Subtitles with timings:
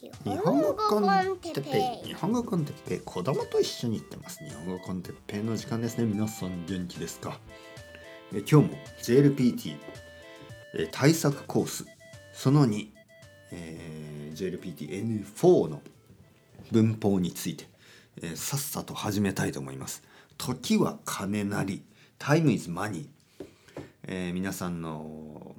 [0.00, 2.08] 日本語コンテッペイ。
[2.08, 3.00] 日本語コンテッペイ。
[3.00, 4.44] 子供と一緒に行ってます。
[4.44, 6.04] 日本語コンテッペイの時間ですね。
[6.04, 7.40] 皆さん元気ですか？
[8.32, 9.76] え今日も JLPT
[10.76, 11.84] え対策コース。
[12.32, 12.86] その2、
[13.50, 14.60] えー、
[15.34, 15.82] JLPTN4 の
[16.70, 17.66] 文法について、
[18.22, 20.04] えー、さっさと始めたいと思います。
[20.36, 21.82] 時は金なり。
[22.20, 23.08] Time is money、
[24.04, 25.56] えー、皆さんの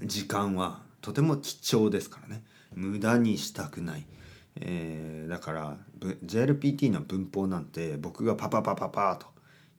[0.00, 2.42] 時間はとても貴重ですからね。
[2.76, 4.06] 無駄にしたくない、
[4.60, 5.76] えー、だから
[6.24, 9.26] JLPT の文法なんて僕がパパパパパと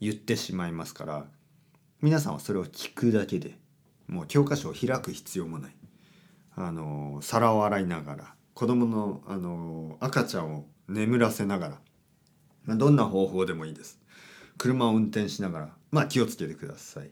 [0.01, 1.25] 言ってしまいますから
[2.01, 3.57] 皆さんはそれを聞くだけで
[4.07, 5.75] もう教科書を開く必要もない。
[6.55, 11.79] あの皿を洗いながら子供のあの赤ちゃんを眠らせなが
[12.67, 13.99] らどんな方法でもいいです。
[14.57, 17.11] 車を運転しながらまあ気をつけてください、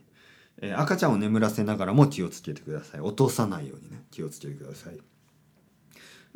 [0.60, 3.00] えー、赤ちゃんを眠らせながらも気をつけてください。
[3.00, 4.98] 落とさないようにね気をつけてください。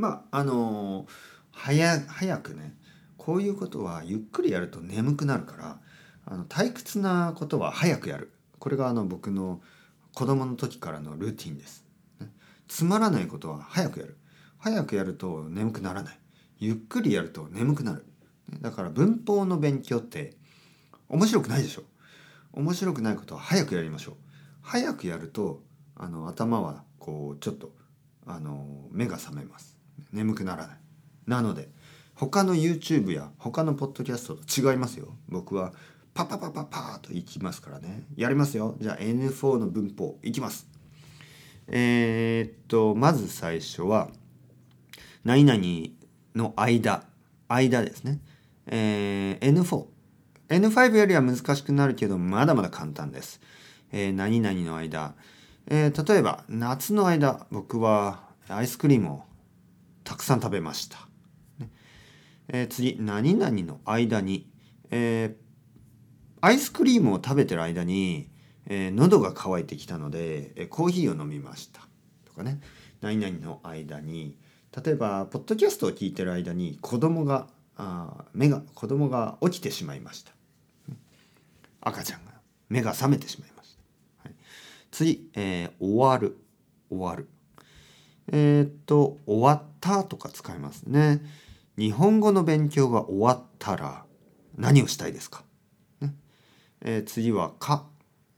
[0.01, 1.07] まああの
[1.53, 2.75] 早早くね
[3.19, 5.81] こういうことはゆっくりやると眠くなるから
[6.25, 8.33] あの退屈なことは早くやる。
[8.59, 9.61] これがあの僕の
[10.15, 11.85] 子供の時からのルーティンです、
[12.19, 12.29] ね、
[12.67, 14.17] つまらないことは早くやる。
[14.59, 16.19] 早くやると眠くならない。
[16.59, 18.07] ゆっくりやると眠くなる。
[18.61, 20.37] だから文法の勉強って
[21.09, 21.83] 面白くないでしょ。
[22.53, 24.15] 面白くないことは早くやりましょう。
[24.63, 25.63] 早くやると
[25.95, 27.73] あの頭はこうちょっと
[28.27, 29.80] あの目が覚めます。
[30.13, 30.77] 眠くならない。
[31.27, 31.69] なので
[32.15, 35.15] 他の YouTube や他のポッドキャストと違いますよ。
[35.29, 35.73] 僕は
[36.13, 38.05] パパパパパーといきますからね。
[38.17, 38.77] やりますよ。
[38.81, 40.67] じゃあ N4 の文法いきます。
[41.69, 44.09] えー、っとまず最初は
[45.25, 45.61] 何々
[46.35, 47.05] の間。
[47.49, 48.21] 間ですね。
[48.67, 49.85] えー、N4
[50.49, 53.41] N5 よりは難しくなるけどまだまだ簡単です、
[53.93, 55.15] えー、何々の間、
[55.67, 59.23] えー、例えば夏の間僕はアイスクリームを
[60.31, 60.99] さん食べました。
[61.59, 61.71] ね
[62.49, 64.49] えー、次、何々の間に、
[64.91, 65.35] えー、
[66.41, 68.31] アイスクリームを食べてる間に、
[68.67, 71.81] えー、喉が渇いてきたので、えー、コーヒーを飲みました。
[72.25, 72.61] とかね、
[73.01, 74.39] 何々の間に、
[74.85, 80.33] 例えば、ポッドキャストを聞いてる間に子供が、あ目が、子供が起きてしまいました。
[81.81, 82.33] 赤ちゃんが
[82.69, 83.75] 目が覚めてしまいまし
[84.23, 84.29] た。
[84.29, 84.37] はい、
[84.93, 86.39] 次、えー、終わる。
[86.89, 87.29] 終わる。
[88.33, 91.21] えー、っと、終わったとか使いますね。
[91.77, 94.05] 日本語の勉強が終わったら
[94.57, 95.45] 何をしたいですか、
[96.01, 96.15] ね
[96.83, 97.87] えー、次はか、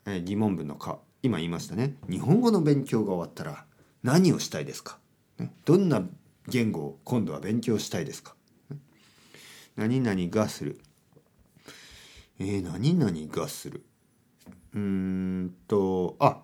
[0.07, 0.99] えー、疑問文のか。
[1.23, 1.97] 今言いましたね。
[2.09, 3.65] 日本語の勉強が終わったら
[4.03, 4.99] 何をしたいですか、
[5.39, 6.03] ね、どんな
[6.49, 8.35] 言語を今度は勉強したいですか、
[8.71, 8.79] ね、
[9.77, 10.81] 何々がする。
[12.39, 13.85] えー、何々がする。
[14.75, 16.41] うーんと、あ、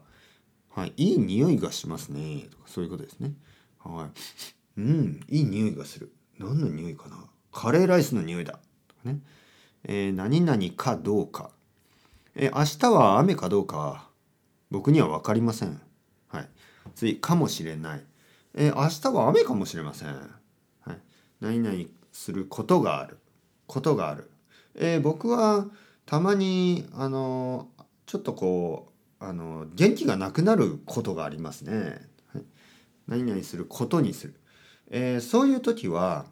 [0.79, 2.47] はい、いい匂いがしますね。
[2.53, 3.33] とかそういうことですね。
[3.81, 4.11] は
[4.77, 4.81] い。
[4.81, 6.13] うん、いい匂いがする。
[6.39, 8.61] 何の匂いかなカレーライスの匂いだ。
[8.87, 9.19] とかね。
[9.83, 11.51] えー、何々かどうか。
[12.37, 14.09] えー、明日は雨かどうか
[14.71, 15.81] 僕には分かりません。
[16.29, 16.49] はい。
[16.95, 18.05] 次、かもしれない。
[18.55, 20.11] えー、明日は雨かもしれません。
[20.11, 20.99] はい。
[21.41, 21.77] 何々
[22.13, 23.19] することがある。
[23.67, 24.31] ことがある。
[24.77, 25.67] え、僕は
[26.07, 27.67] たまに、あの
[28.07, 28.88] ちょっとこう、
[29.21, 32.01] あの元気がなくなることがありますね。
[32.33, 32.45] はい、
[33.09, 34.35] 何々することにする、
[34.91, 36.27] えー、そういう時は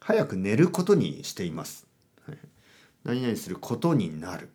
[0.00, 1.86] 早く寝ることにしています。
[2.26, 2.38] はい、
[3.04, 4.50] 何々することになる。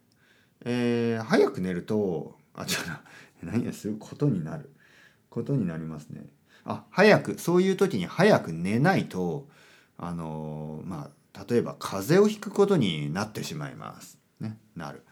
[0.65, 3.01] えー、早く寝るとあ違うな
[3.43, 4.71] 何々することになる
[5.29, 6.25] ことになりますね。
[6.65, 9.47] あ早くそういう時に早く寝ないと
[9.97, 14.17] あのまあ例えば風邪をひくことになってしまいます。
[14.39, 15.03] ねなる。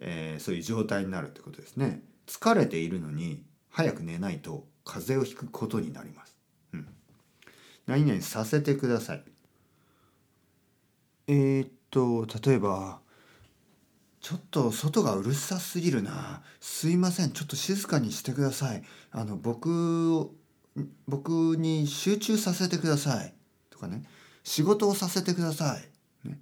[0.00, 2.02] えー、そういう状態になるってことですね。
[2.26, 6.36] 疲れているのに早く寝ないと風邪をひくことになります、
[6.72, 6.86] うん、
[7.86, 9.24] 何々させてください。
[11.28, 13.00] えー、っと例えば
[14.20, 16.42] ちょっと外がうるさすぎるな。
[16.60, 17.30] すいません。
[17.30, 18.82] ちょっと静かにしてください。
[19.12, 20.30] あの僕
[21.06, 23.34] 僕に集中させてください。
[23.70, 24.04] とかね。
[24.42, 26.38] 仕事をさせてください、ね、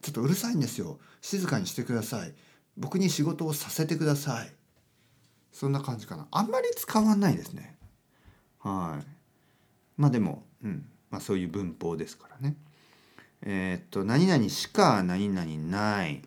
[0.00, 0.98] ちょっとうるさいんですよ。
[1.20, 2.34] 静かにしてください。
[2.76, 4.52] 僕に仕事をさせてください。
[5.52, 6.26] そんな感じかな。
[6.30, 7.76] あんまり使わないですね。
[8.58, 9.06] はい。
[9.96, 10.86] まあでもうん。
[11.10, 12.56] まあそういう文法ですからね。
[13.42, 16.22] えー、っと何々しか何々ない。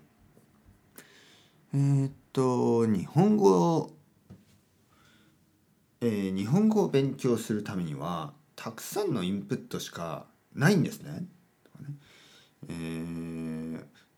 [1.73, 3.91] えー、っと日本語
[5.99, 11.11] えー、日本語を勉強するためにはたくさんのインプットしかないんですね。
[11.11, 11.25] ね。
[12.69, 13.56] えー、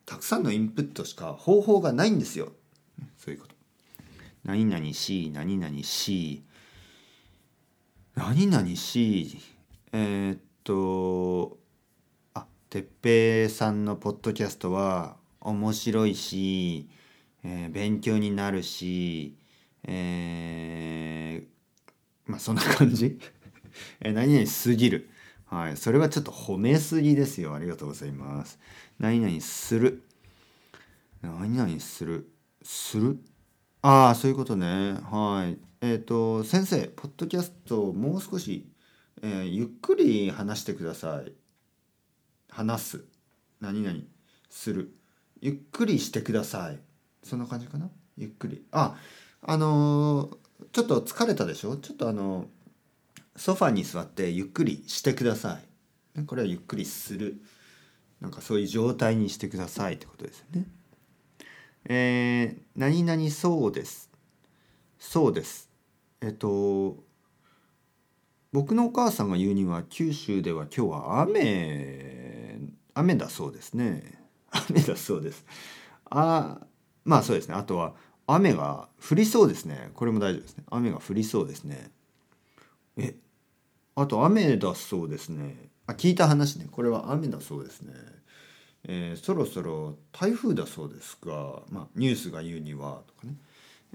[0.10, 2.52] たくさんのインプットしか方法がないんですよ。
[3.16, 3.54] そういうこと。
[4.44, 6.44] 何々し、何々し、
[8.16, 9.38] 何々し、
[9.92, 11.60] えー、っと
[12.34, 16.90] あてっぺいさんのポッドキャストは面白いし、
[17.44, 19.38] えー、勉強になるし、
[19.84, 23.20] えー、まあそんな感じ
[24.02, 25.12] え何々すぎる。
[25.50, 25.78] はい。
[25.78, 27.56] それはちょっと褒めすぎですよ。
[27.56, 28.60] ありがとうございます。
[29.00, 30.04] 何々する。
[31.22, 32.30] 何々する。
[32.62, 33.18] する？
[33.82, 34.94] ああ、そういうことね。
[35.12, 35.58] はい。
[35.82, 38.70] えっ、ー、と、先生、ポッドキャストをもう少し、
[39.22, 41.34] えー、ゆっくり話してください。
[42.50, 43.06] 話す。
[43.60, 44.00] 何々
[44.50, 44.94] する。
[45.42, 46.80] ゆっくりしてください。
[47.24, 47.90] そんな感じかな？
[48.18, 48.66] ゆっくり。
[48.72, 48.98] あ、
[49.42, 50.38] あのー、
[50.74, 51.78] ちょっと疲れたでしょ？
[51.78, 52.48] ちょっとあの
[53.40, 55.60] ソファに座ってゆっくりしてくださ
[56.18, 56.26] い。
[56.26, 57.42] これはゆっくりする。
[58.20, 60.66] なんかそういう状態にしてくださいってことですよね。
[61.86, 64.12] えー、何々そうです。
[65.00, 65.70] そうです。
[66.20, 66.98] えっと、
[68.52, 72.60] 僕のお母さんが言うには九州では今日は雨、
[72.94, 74.22] 雨だそうですね。
[74.52, 75.46] 雨だそうです。
[76.10, 76.60] あ、
[77.06, 77.56] まあそうですね。
[77.56, 77.94] あとは
[78.28, 79.92] 雨が降りそうですね。
[79.94, 80.66] これも大丈夫ですね。
[80.70, 81.90] 雨が降りそうですね。
[82.98, 83.16] え、
[84.02, 85.70] あと雨だそうですね。
[85.86, 86.68] あ、聞いた話ね。
[86.72, 87.94] これは雨だそうですね。
[88.86, 93.34] えー、そろそろ台風だそうですが、まあ、ニュースが言うにはとかね、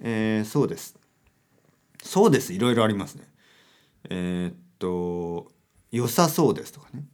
[0.03, 0.95] えー、そうです。
[2.03, 2.53] そうです。
[2.53, 3.25] いろいろありますね。
[4.11, 5.51] えー、っと
[5.91, 7.05] 良さそうですとかね。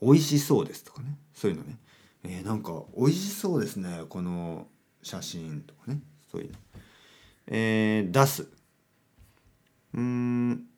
[0.00, 1.18] 美味しそうですとかね。
[1.34, 1.78] そういうのね、
[2.22, 4.02] えー、なんか美味しそうですね。
[4.08, 4.68] この
[5.02, 6.00] 写真とかね。
[6.30, 6.58] そういうの。
[7.48, 8.46] えー、出す。
[9.94, 10.69] うん。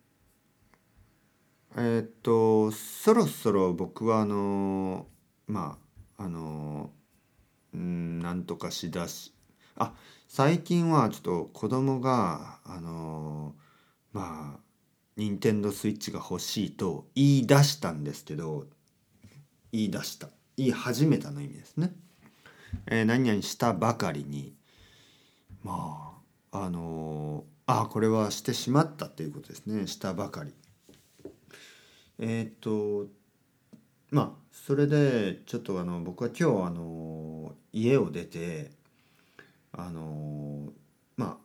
[1.74, 5.06] えー、っとそろそろ僕はあの
[5.46, 5.78] ま
[6.18, 6.90] ああの
[7.72, 9.32] うんなんとかしだし
[9.76, 9.94] あ
[10.28, 13.54] 最近はちょっと子供があの
[14.12, 14.60] まあ
[15.16, 18.66] 任天堂スイッチが欲しいと言い出したんですけど
[19.72, 20.28] 言い出した
[20.58, 21.92] 言い始めたの意味ですね。
[22.86, 24.54] えー、何々したばかりに
[25.62, 26.18] ま
[26.52, 30.52] ああのあこれはしてしまったっていうことですねしたばかり。
[32.24, 33.08] えっ、と
[34.12, 38.70] まあそれでちょっとあの僕は今日あの家を出て
[39.72, 40.72] あの
[41.16, 41.36] まあ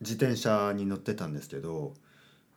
[0.00, 1.92] 自転車に乗ってたんですけど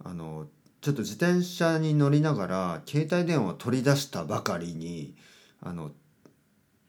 [0.01, 0.47] あの
[0.79, 5.13] ちょっと自転車に乗りながら携帯電話を取り出したばかりに
[5.61, 5.91] あの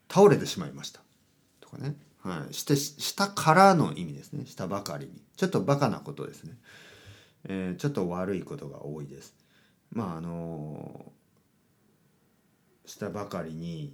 [0.09, 1.01] 倒れてしまいました。
[1.59, 4.45] とかね、はい、してしたからの意味ですね。
[4.45, 5.11] したばかりに。
[5.35, 6.53] ちょっとバカなことですね、
[7.49, 9.40] えー、ちょっと悪いことが多いです。
[9.91, 11.11] まああの
[12.85, 13.93] したばかりに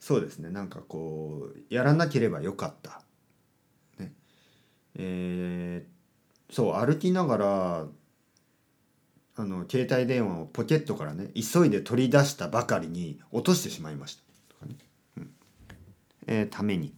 [0.00, 3.02] そうですねなんかこうやらなければよかった。
[3.98, 4.12] ね。
[4.96, 7.86] えー、そう歩きながら
[9.36, 14.22] あの携帯電話をポケットからね急いで取り出したばかりに落としてしまいました。
[14.54, 14.76] とかね、
[15.16, 15.30] うん。
[16.26, 16.94] えー、ために。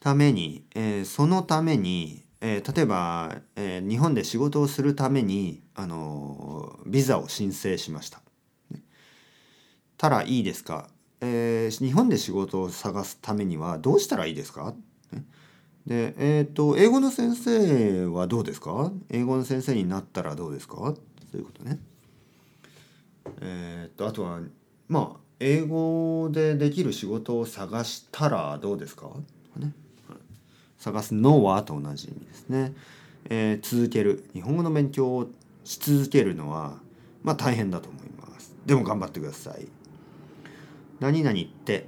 [0.00, 8.22] ために、えー、そのために、えー、例えば、えー、日本で仕事をするために、あのビザを申請しました。
[9.98, 10.88] たらいいですか、
[11.20, 14.74] えー、日本で仕事を探すためにはどうしたらいいですか？
[15.86, 18.92] で、えっ、と、英語の先生はどうですか？
[19.10, 20.76] 英語の先生になったらどうですか？
[20.76, 20.94] そ
[21.34, 21.78] ういうことね。
[23.42, 24.40] えっ、と、あとは、
[24.88, 29.10] まあ、英語でできる仕事を探したらどうですか
[29.56, 29.72] ね、
[30.80, 32.72] 探すのはと同じ意味ですね。
[33.28, 34.24] えー、続ける。
[34.32, 35.30] 日本語の勉強を
[35.62, 36.78] し続けるのは、
[37.22, 38.56] まあ大変だと思います。
[38.64, 39.68] でも頑張ってください。
[40.98, 41.86] 何々って、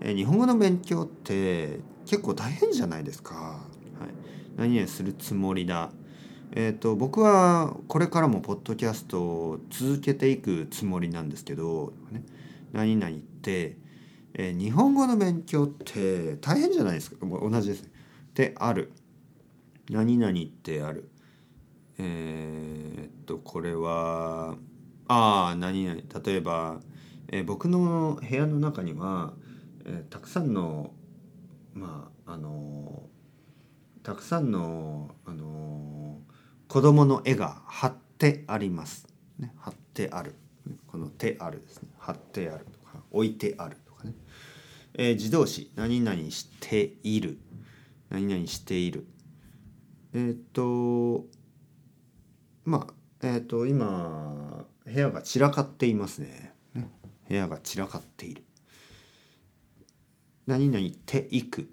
[0.00, 3.34] えー、日本語の勉強って結構大変じゃないですか。
[3.34, 3.60] は
[4.08, 5.92] い、何々するつもりだ。
[6.50, 12.24] えっ、ー、と僕はこれからもポッドキャストを続けていくつもりなんですけど、ね、
[12.72, 13.76] 何々って、
[14.34, 17.95] えー、日本語の勉強って大変じゃないですか同じです。
[18.36, 18.92] である。
[19.90, 21.10] 何々ってある。
[21.98, 24.56] えー、っとこれは
[25.08, 26.80] ああ何々例えば
[27.28, 29.32] えー、僕の部屋の中には、
[29.84, 30.92] えー、たくさんの
[31.74, 39.08] まああのー、たくさんの、あのー、子供の絵が貼ってあります。
[39.38, 40.34] ね、貼ってある。
[40.86, 41.90] この手あるですね。
[41.98, 44.14] 貼ってあるとか置いてあるとかね。
[44.94, 47.38] えー、自動詞何々している
[48.16, 49.06] 何々している。
[50.14, 51.26] えっ、と
[52.64, 52.86] ま
[53.20, 56.54] あえっ、と今部屋が散らかっていますね。
[57.28, 58.42] 部屋が散らかっている。
[60.46, 61.68] 何々ていく。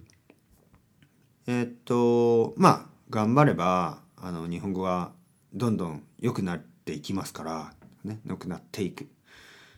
[1.47, 5.13] えー、っとまあ頑張ればあの日本語が
[5.53, 7.73] どんどん良くなっていきますから
[8.03, 9.07] ねなくなっていく。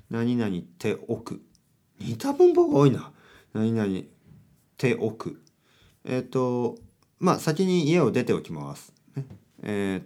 [0.10, 1.44] 何々ておく。
[2.00, 3.12] 似た文法が多いな。
[3.54, 4.02] 何々
[4.78, 5.45] ておく
[6.06, 6.78] えっ、ー、と
[7.20, 9.26] まあ先に家を出ておきます、ね。
[9.64, 10.02] え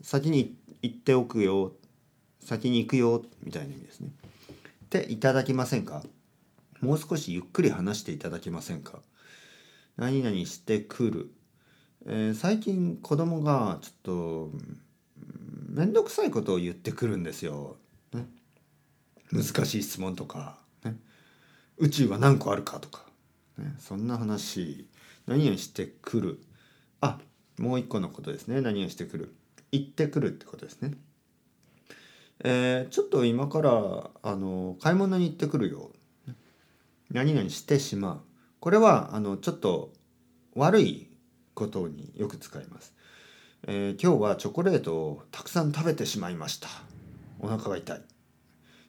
[0.00, 1.72] ー、先に行っておくよ。
[2.40, 3.24] 先に行くよ。
[3.42, 4.10] みたいな意味ですね。
[4.90, 6.04] でいただきませんか？
[6.80, 9.00] もう少しゆっくり話していただけませんか？
[9.96, 11.30] 何々してくる、
[12.06, 14.50] えー、最近子供がちょっと
[15.70, 17.76] 面倒くさいことを言ってくるんですよ。
[18.12, 18.26] ね、
[19.32, 20.96] 難しい質問とか、ね、
[21.78, 23.06] 宇宙は何個あるかとか、
[23.58, 24.86] ね、そんな話。
[25.26, 26.40] 何々してくる？
[27.00, 27.18] あ
[27.58, 28.60] もう一個のことですね。
[28.60, 29.34] 何々してくる？
[29.72, 30.92] 行ってくるってことですね。
[32.44, 33.70] えー、ちょっと今から
[34.22, 35.90] あの買い物に行ってくるよ。
[37.10, 38.20] 何々してしまう。
[38.60, 39.92] これはあのちょっと
[40.54, 41.08] 悪い
[41.54, 42.94] ことによく使います、
[43.66, 46.68] えー、今日はチョコレートをたくさん食べてしまいました。
[47.40, 48.02] お腹が痛い。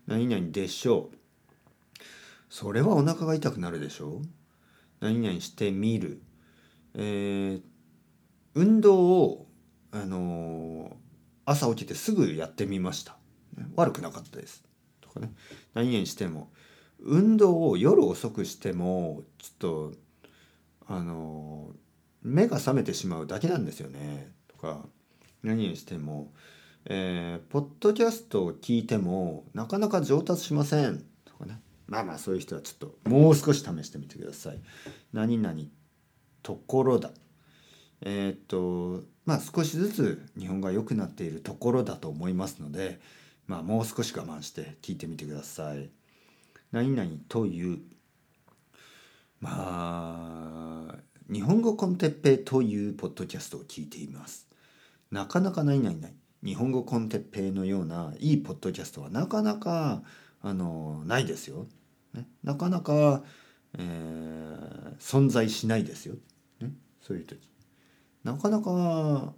[0.08, 1.18] 何々でしょう。
[2.50, 4.22] それはお腹が痛くなるでしょう。
[5.00, 6.22] 何々してみる。
[6.98, 7.62] えー、
[8.56, 9.48] 運動を
[9.92, 10.94] あのー、
[11.46, 13.18] 朝起きてすぐやってみました。
[13.76, 14.64] 悪くなかったです。
[15.00, 15.32] とかね。
[15.74, 16.52] 何々しても。
[17.00, 19.94] 運動を夜遅くしてもちょっと
[20.88, 21.70] あの
[22.24, 24.32] 目が覚めてしまうだけなんですよね。
[24.48, 24.86] とか
[25.44, 26.34] 何々しても、
[26.86, 31.06] えー、ポッドキャストを聞いてもなかなか上達しません。
[31.24, 31.62] とかね。
[31.86, 34.62] まあまあそういう人はちょっともう少し試してみてください。
[35.14, 35.56] 何々
[36.48, 37.12] ところだ
[38.00, 43.02] えー、っとまあ少しずつ日本語が良くなっているところだと思いますので
[43.48, 45.90] まあもう少し我慢して聞いてみてください。
[46.72, 47.80] 何々という
[49.42, 50.96] まあ
[51.30, 54.48] 日本語コンテッペイというポッドキャストを聞いています。
[55.12, 56.14] なかなか何々ない。
[56.46, 60.02] 日本語コンテッペイのようないいポッドキャストはなかなか
[60.42, 61.68] あのないですよ。
[62.14, 63.24] ね、なかなか、
[63.78, 66.16] えー、存在しないですよ。
[67.08, 67.40] そういう時。
[68.26, 69.34] なかなか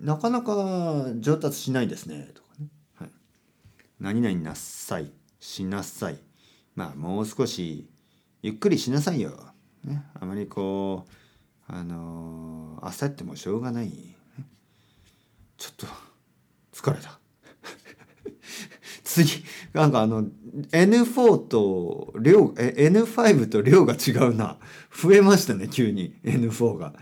[0.00, 2.68] なかなか上達しないですねとかね。
[2.94, 3.10] はい、
[4.00, 6.18] 何々なさいしなさい
[6.74, 7.90] まあもう少し
[8.40, 9.52] ゆっくりしなさいよ。
[9.84, 11.12] ね、あまりこう
[11.66, 13.92] あの焦ってもしょうがない。
[15.58, 15.86] ちょっと
[16.72, 17.18] 疲れた。
[19.08, 20.24] 次なんかあの
[20.70, 24.58] N4 と量え N5 と量が違うな
[24.94, 26.92] 増えましたね急に N4 が。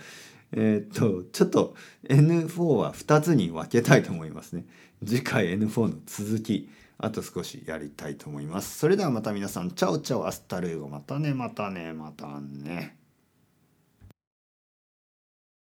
[0.52, 1.74] えー、っとちょっと
[2.08, 4.64] N4 は2つに分けたいと思いますね。
[5.04, 8.78] 次回 N4 の続きあと少しやりたいと思います。
[8.78, 12.96] それではまた皆さん ciao ciao hasta luego またねまたねまたね。